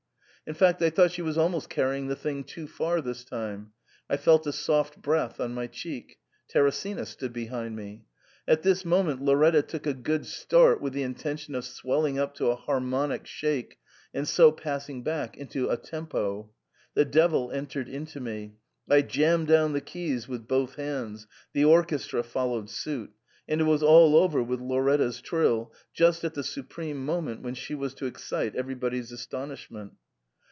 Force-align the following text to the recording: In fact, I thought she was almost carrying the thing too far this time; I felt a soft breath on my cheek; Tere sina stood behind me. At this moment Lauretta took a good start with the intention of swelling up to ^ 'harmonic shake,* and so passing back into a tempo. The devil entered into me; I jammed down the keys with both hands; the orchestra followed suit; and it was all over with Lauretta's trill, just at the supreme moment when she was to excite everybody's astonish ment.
In 0.47 0.55
fact, 0.55 0.81
I 0.81 0.89
thought 0.89 1.11
she 1.11 1.21
was 1.21 1.37
almost 1.37 1.69
carrying 1.69 2.07
the 2.07 2.15
thing 2.15 2.43
too 2.43 2.67
far 2.67 2.99
this 2.99 3.23
time; 3.23 3.71
I 4.09 4.17
felt 4.17 4.45
a 4.45 4.51
soft 4.51 5.01
breath 5.01 5.39
on 5.39 5.53
my 5.53 5.67
cheek; 5.67 6.19
Tere 6.49 6.71
sina 6.71 7.05
stood 7.05 7.31
behind 7.31 7.77
me. 7.77 8.03
At 8.45 8.61
this 8.61 8.83
moment 8.83 9.21
Lauretta 9.21 9.61
took 9.61 9.87
a 9.87 9.93
good 9.93 10.25
start 10.25 10.81
with 10.81 10.91
the 10.91 11.03
intention 11.03 11.55
of 11.55 11.63
swelling 11.63 12.19
up 12.19 12.35
to 12.35 12.43
^ 12.43 12.59
'harmonic 12.59 13.25
shake,* 13.27 13.77
and 14.13 14.27
so 14.27 14.51
passing 14.51 15.03
back 15.03 15.37
into 15.37 15.69
a 15.69 15.77
tempo. 15.77 16.51
The 16.95 17.05
devil 17.05 17.49
entered 17.51 17.87
into 17.87 18.19
me; 18.19 18.55
I 18.89 19.03
jammed 19.03 19.47
down 19.47 19.71
the 19.71 19.79
keys 19.79 20.27
with 20.27 20.49
both 20.49 20.75
hands; 20.75 21.27
the 21.53 21.63
orchestra 21.63 22.23
followed 22.23 22.69
suit; 22.69 23.11
and 23.47 23.61
it 23.61 23.65
was 23.65 23.83
all 23.83 24.17
over 24.17 24.43
with 24.43 24.59
Lauretta's 24.59 25.21
trill, 25.21 25.71
just 25.93 26.25
at 26.25 26.33
the 26.33 26.43
supreme 26.43 27.05
moment 27.05 27.41
when 27.41 27.55
she 27.55 27.73
was 27.73 27.93
to 27.93 28.05
excite 28.05 28.53
everybody's 28.55 29.13
astonish 29.13 29.71
ment. 29.71 29.93